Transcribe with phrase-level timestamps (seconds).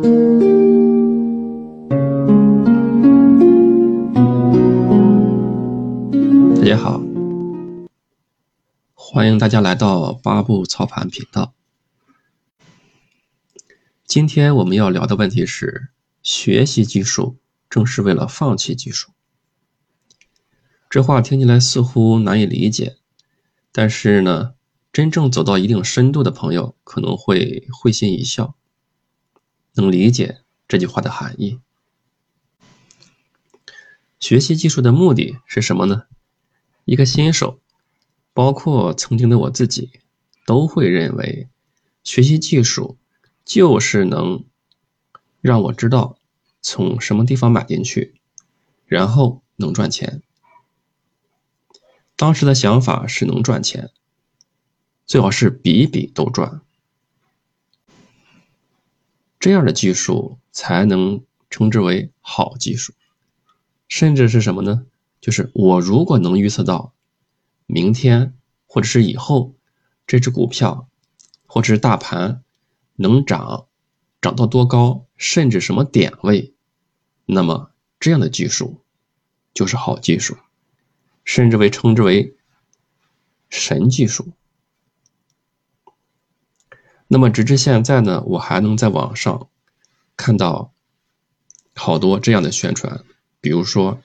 [0.00, 0.04] 大
[6.64, 7.00] 家好，
[8.94, 11.52] 欢迎大家来到八步操盘频道。
[14.04, 15.88] 今天我们要聊的问题是：
[16.22, 17.36] 学习技术
[17.68, 19.10] 正是为了放弃技术。
[20.88, 22.98] 这话听起来似乎难以理解，
[23.72, 24.54] 但是呢，
[24.92, 28.54] 真正走到一定深度的朋友可能会会心一笑，
[29.78, 31.60] 能理解这句话的含义。
[34.18, 36.02] 学习技术的目的是什么呢？
[36.84, 37.60] 一个新手，
[38.32, 40.00] 包括曾经的我自己，
[40.44, 41.48] 都会认为，
[42.02, 42.98] 学习技术
[43.44, 44.44] 就是能
[45.40, 46.18] 让我知道
[46.60, 48.16] 从什么地方买进去，
[48.86, 50.22] 然后能赚钱。
[52.16, 53.90] 当时的想法是能赚钱，
[55.06, 56.62] 最好是笔笔都赚，
[59.38, 62.92] 这样的技术才能称之为好技术。
[63.88, 64.86] 甚至是什么呢？
[65.20, 66.92] 就是我如果能预测到
[67.66, 69.54] 明天或者是以后
[70.06, 70.88] 这只股票
[71.46, 72.42] 或者是大盘
[72.94, 73.66] 能涨
[74.20, 76.54] 涨到多高，甚至什么点位，
[77.24, 78.82] 那么这样的技术
[79.54, 80.36] 就是好技术。
[81.24, 82.36] 甚至为称之为
[83.50, 84.32] 神技术。
[87.08, 89.48] 那么直至现在呢，我还能在网上
[90.16, 90.72] 看到
[91.74, 93.02] 好多这样的宣传，
[93.40, 94.02] 比如说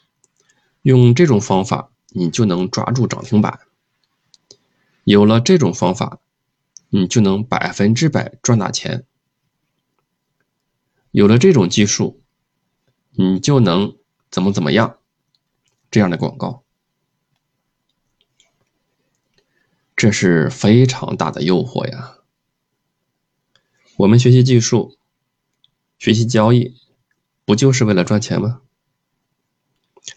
[0.82, 3.60] 用这种方法你就能抓住涨停板，
[5.04, 6.20] 有了这种方法，
[6.90, 9.06] 你就能百分之百赚大钱，
[11.12, 12.22] 有了这种技术，
[13.12, 13.98] 你就能
[14.32, 14.98] 怎么怎么样，
[15.92, 16.64] 这样的广告。
[19.96, 22.23] 这是非常大的诱惑呀！
[23.96, 24.98] 我们学习技术、
[26.00, 26.76] 学习交易，
[27.46, 28.62] 不就是为了赚钱吗？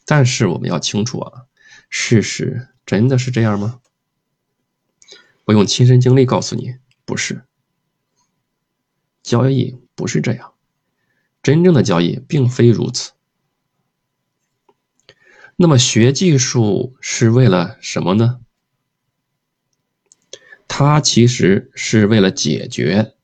[0.05, 1.47] 但是我们要清楚啊，
[1.91, 3.81] 事实真的是这样吗？
[5.45, 7.45] 我用亲身经历告诉你，不是。
[9.23, 10.55] 交易不是这样，
[11.43, 13.13] 真正的交易并非如此。
[15.57, 18.41] 那么学技术是为了什么呢？
[20.67, 23.16] 它其实是为了解决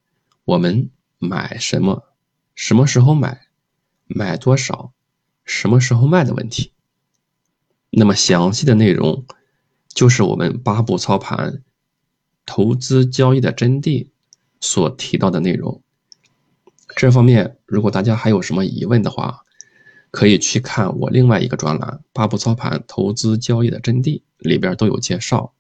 [0.44, 2.12] 我们买什么、
[2.54, 3.47] 什么时候买、
[4.06, 4.92] 买多少、
[5.44, 6.72] 什么时候卖的问题。
[7.91, 9.25] 那么详细的内容
[9.88, 11.62] 就是我们八步操盘
[12.44, 14.08] 投资交易的真谛
[14.60, 15.82] 所提到的内容。
[16.97, 19.44] 这方面如果大家还有什么疑问的话，
[20.10, 25.54] 可以去看我另外一个专栏《八步操盘投资交易的真谛》，里边都有介绍。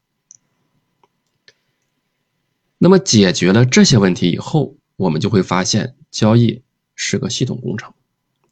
[2.84, 6.64] 那么解决了这些问题以后，我们就会发现交易
[6.96, 7.94] 是个系统工程，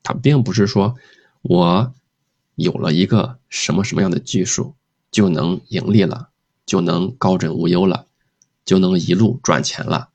[0.04, 0.94] 它并不是说
[1.42, 1.92] 我
[2.54, 4.76] 有了一个什么什么样的技术
[5.10, 6.30] 就能盈利了，
[6.64, 8.06] 就能高枕无忧了，
[8.64, 10.10] 就能一路赚钱了，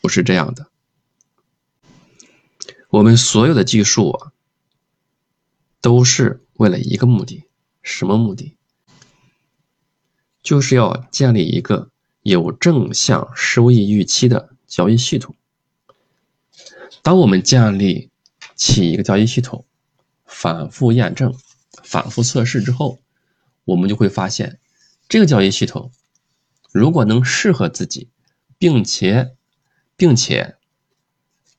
[0.00, 0.70] 不是这样的。
[2.88, 4.32] 我们所有的技术啊，
[5.82, 7.44] 都是为了一个目的，
[7.82, 8.56] 什么目的？
[10.42, 11.90] 就是要建立一个。
[12.28, 15.34] 有正向收益预期的交易系统。
[17.00, 18.10] 当我们建立
[18.54, 19.64] 起一个交易系统，
[20.26, 21.34] 反复验证、
[21.82, 22.98] 反复测试之后，
[23.64, 24.60] 我们就会发现，
[25.08, 25.90] 这个交易系统
[26.70, 28.10] 如果能适合自己，
[28.58, 29.34] 并且
[29.96, 30.56] 并且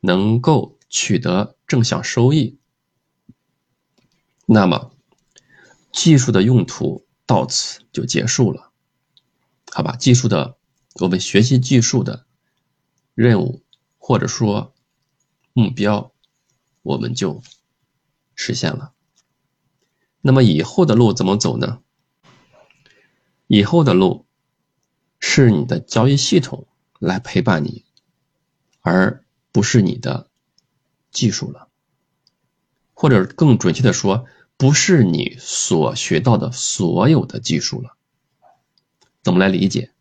[0.01, 2.59] 能够取得正向收益，
[4.45, 4.91] 那么
[5.91, 8.71] 技术的用途到此就结束了。
[9.71, 10.58] 好吧，技术的。
[10.99, 12.25] 我们学习技术的
[13.15, 13.63] 任务，
[13.97, 14.73] 或者说
[15.53, 16.11] 目标，
[16.81, 17.41] 我们就
[18.35, 18.93] 实现了。
[20.21, 21.81] 那么以后的路怎么走呢？
[23.47, 24.25] 以后的路
[25.19, 26.67] 是你的交易系统
[26.99, 27.85] 来陪伴你，
[28.81, 30.29] 而不是你的
[31.11, 31.69] 技术了，
[32.93, 34.25] 或者更准确的说，
[34.57, 37.95] 不是你所学到的所有的技术了。
[39.23, 39.91] 怎么来理解？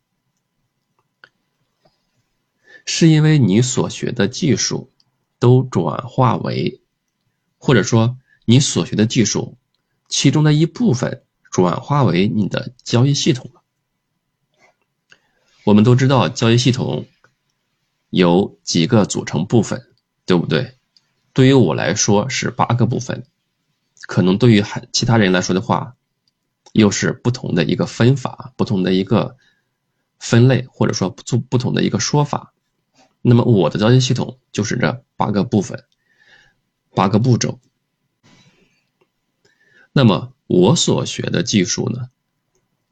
[2.91, 4.91] 是因为你所学的技术
[5.37, 6.81] 都转化为，
[7.59, 9.59] 或者说你所学的技术
[10.07, 13.61] 其中的一部分转化为你的交易系统了。
[15.63, 17.05] 我们都知道交易系统
[18.09, 19.93] 有几个组成部分，
[20.25, 20.75] 对不对？
[21.31, 23.23] 对于我来说是八个部分，
[24.07, 25.95] 可能对于还其他人来说的话，
[26.73, 29.37] 又是不同的一个分法，不同的一个
[30.17, 32.55] 分类，或者说不不同的一个说法。
[33.21, 35.83] 那么我的交易系统就是这八个部分，
[36.95, 37.59] 八个步骤。
[39.91, 42.09] 那么我所学的技术呢，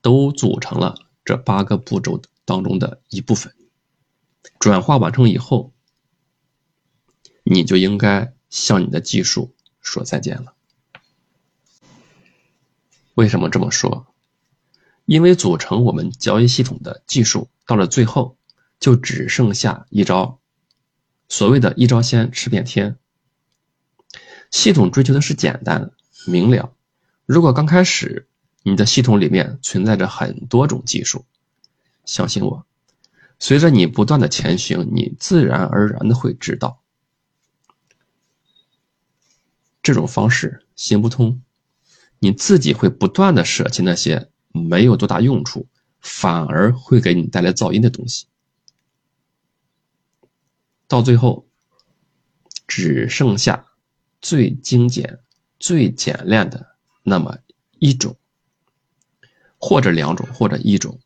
[0.01, 3.53] 都组成了这八个步骤当中的一部分。
[4.59, 5.71] 转化完成以后，
[7.44, 10.56] 你就应该向你的技术说再见了。
[13.13, 14.07] 为什么这么说？
[15.06, 18.36] 因为组成我们交易系统的技术到了最后。
[18.79, 20.39] 就只剩下一招，
[21.29, 22.97] 所谓的一招鲜吃遍天。
[24.51, 25.91] 系统追求的是简单
[26.25, 26.74] 明了。
[27.25, 28.27] 如果刚开始
[28.63, 31.25] 你的系统里面存在着很多种技术，
[32.06, 32.65] 相信我，
[33.39, 36.81] 随着你不断的前行，你自然而然的会知道，
[39.83, 41.41] 这种方式行不通。
[42.19, 45.68] 你自己会不断的舍弃那些没有多大用处，
[46.00, 48.25] 反而会给你带来噪音的东西。
[50.87, 51.47] 到最后，
[52.65, 53.67] 只剩下
[54.21, 55.19] 最精简、
[55.59, 57.39] 最简练的那么
[57.77, 58.17] 一种，
[59.57, 61.01] 或者两种，或者一种。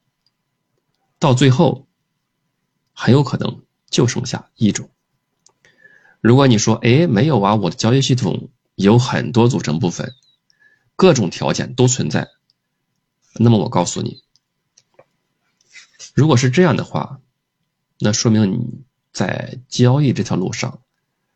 [1.17, 1.87] 到最后，
[2.93, 4.91] 很有可能就剩下一种。
[6.19, 10.13] 如果你说：“哎，没有啊，我的交易系统有很多组成部分，
[10.95, 12.29] 各种条件都存在。”
[13.33, 14.23] 那么我告诉你，
[16.13, 17.19] 如果是这样的话，
[17.99, 18.83] 那说明你。
[19.11, 20.81] 在交易这条路上，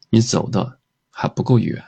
[0.10, 0.80] 你走的
[1.10, 1.83] 还不够远。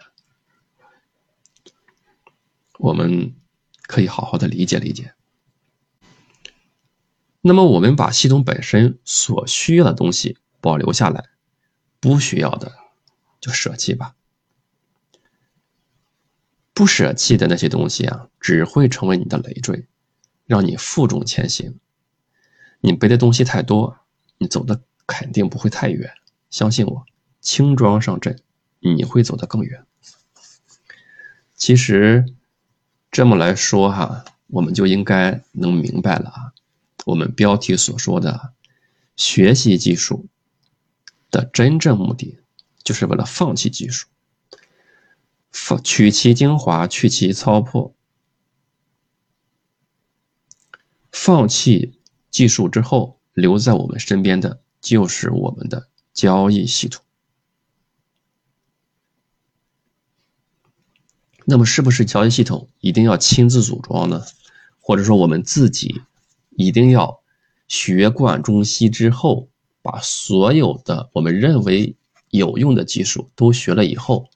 [2.77, 3.35] 我们
[3.83, 5.13] 可以好好的理解理解。
[7.41, 11.29] 那么，我们把系统本身所需要的东西保留下来，
[11.99, 12.73] 不需要的
[13.39, 14.15] 就舍弃吧。
[16.73, 19.87] 不舍弃的那些东西啊，只会成为你的累赘，
[20.45, 21.79] 让你负重前行。
[22.81, 23.97] 你背的东西太多，
[24.37, 24.83] 你走的。
[25.07, 26.13] 肯定不会太远，
[26.49, 27.05] 相信我，
[27.39, 28.39] 轻装上阵，
[28.81, 29.85] 你会走得更远。
[31.55, 32.25] 其实
[33.09, 36.53] 这么来说哈，我们就应该能明白了啊。
[37.05, 38.53] 我们标题所说的
[39.15, 40.27] 学习技术
[41.31, 42.37] 的真正目的，
[42.83, 44.07] 就是为了放弃技术，
[45.83, 47.93] 取其精华，去其糟粕。
[51.11, 51.99] 放弃
[52.29, 54.61] 技术之后，留在我们身边的。
[54.81, 57.03] 就是我们的交易系统。
[61.49, 64.21] 那么，是不是交易系统一定要亲自组装呢？
[64.81, 66.01] 或者说，我们自己
[66.51, 67.21] 一定要
[67.69, 69.47] 学贯中西之后，
[69.81, 71.95] 把所有的我们认为
[72.31, 74.29] 有用的技术都学了以后，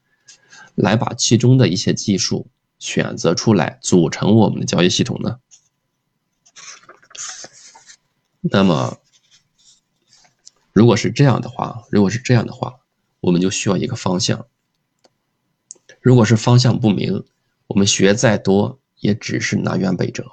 [0.75, 2.47] 来把其中的一些技术
[2.79, 5.39] 选择出来，组成我们的交易系统呢？
[8.39, 9.00] 那么。
[10.73, 12.79] 如果是这样的话，如果是这样的话，
[13.19, 14.47] 我们就需要一个方向。
[15.99, 17.25] 如果是方向不明，
[17.67, 20.25] 我们学再多也只是南辕北辙。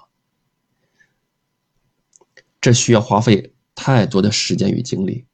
[2.61, 5.26] 这需要花费太多的时间与精力。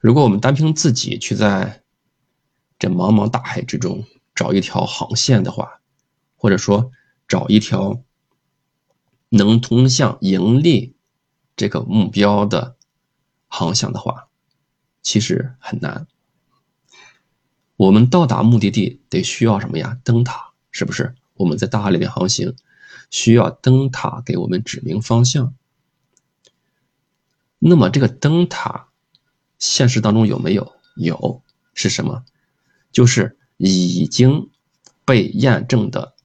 [0.00, 1.82] 如果我们单凭自己去在
[2.78, 4.04] 这茫茫大海之中
[4.34, 5.82] 找一条航线的话，
[6.34, 6.90] 或者说
[7.28, 8.02] 找一条。
[9.28, 10.94] 能通向盈利
[11.56, 12.76] 这个目标的
[13.48, 14.28] 航向的话，
[15.02, 16.06] 其实很难。
[17.76, 19.98] 我们到达目的地得需要什么呀？
[20.02, 21.14] 灯塔是不是？
[21.34, 22.54] 我们在大海里面航行，
[23.10, 25.54] 需要灯塔给我们指明方向。
[27.58, 28.88] 那么这个灯塔，
[29.58, 30.74] 现实当中有没有？
[30.96, 31.42] 有，
[31.74, 32.24] 是什么？
[32.90, 34.50] 就是已经
[35.04, 36.15] 被验证的。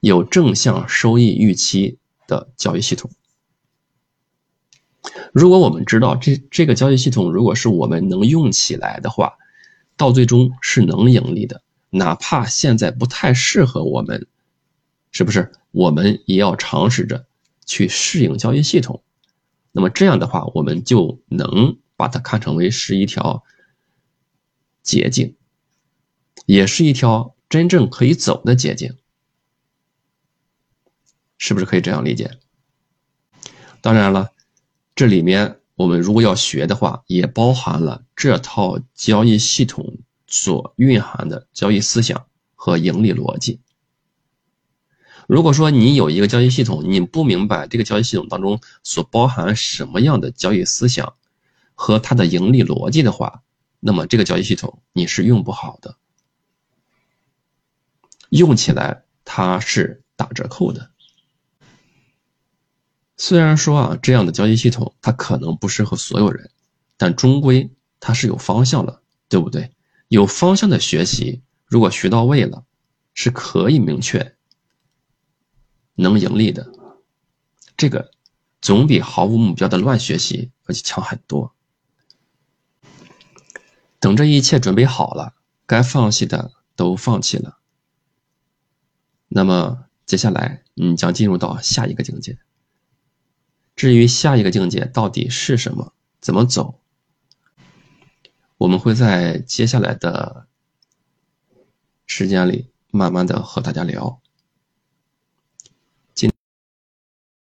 [0.00, 3.10] 有正向收益预期的交易系统。
[5.32, 9.34] 如果我们知道这这个交易系统，如果是我们能用起来的话，
[9.96, 14.26] 到最终是能盈利的，哪怕现在不太适合我们，
[15.10, 15.52] 是不是？
[15.70, 17.26] 我们也要尝试着
[17.66, 19.02] 去适应交易系统。
[19.72, 23.44] 那么这样的话，我们就能把它看成为是一条
[24.82, 25.36] 捷径，
[26.46, 28.96] 也是一条真正可以走的捷径。
[31.38, 32.38] 是不是可以这样理解？
[33.80, 34.32] 当然了，
[34.94, 43.60] 这里面我们如果要学的话，也包含了这套交易系统所蕴含的交易思想和盈利逻辑。
[45.28, 51.14] 如果说你有一个交易系统，你不明白这个交易系统当中所包含什么样的交易思想
[51.74, 53.42] 和它的盈利逻辑的话，
[53.78, 55.96] 那么这个交易系统你是用不好的，
[58.30, 60.90] 用起来它是打折扣的。
[63.20, 66.50] 虽然说啊，这样的交易系统它可能不适合所有人，
[66.96, 69.72] 但终归它是有方向的，对不对？
[70.06, 72.64] 有方向的学习，如果学到位了，
[73.12, 74.36] 是可以明确
[75.96, 76.72] 能盈利的。
[77.76, 78.12] 这个
[78.60, 81.52] 总比毫无目标的乱学习而且强很多。
[84.00, 85.34] 等这一切准备好了，
[85.66, 87.58] 该放弃的都放弃了，
[89.26, 92.38] 那么接下来你将进入到下一个境界。
[93.78, 96.80] 至于下一个境界到底是什么，怎么走，
[98.56, 100.48] 我们会在接下来的
[102.04, 104.20] 时间里慢慢的和大家聊。